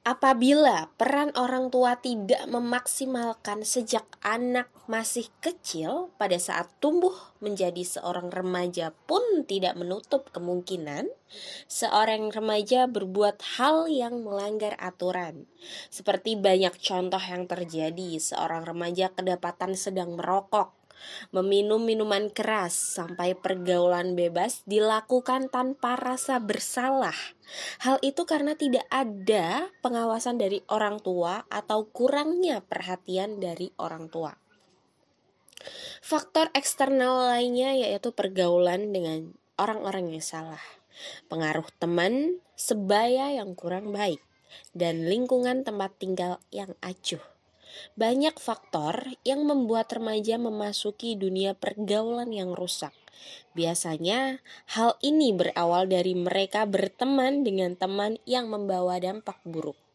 [0.00, 7.12] Apabila peran orang tua tidak memaksimalkan sejak anak masih kecil, pada saat tumbuh
[7.44, 11.04] menjadi seorang remaja pun tidak menutup kemungkinan
[11.68, 15.44] seorang remaja berbuat hal yang melanggar aturan.
[15.92, 20.79] Seperti banyak contoh yang terjadi, seorang remaja kedapatan sedang merokok
[21.30, 27.16] Meminum minuman keras sampai pergaulan bebas dilakukan tanpa rasa bersalah.
[27.82, 34.36] Hal itu karena tidak ada pengawasan dari orang tua atau kurangnya perhatian dari orang tua.
[36.00, 40.62] Faktor eksternal lainnya yaitu pergaulan dengan orang-orang yang salah,
[41.28, 44.24] pengaruh teman, sebaya yang kurang baik,
[44.72, 47.20] dan lingkungan tempat tinggal yang acuh.
[47.98, 52.94] Banyak faktor yang membuat remaja memasuki dunia pergaulan yang rusak.
[53.52, 54.40] Biasanya,
[54.72, 59.89] hal ini berawal dari mereka berteman dengan teman yang membawa dampak buruk.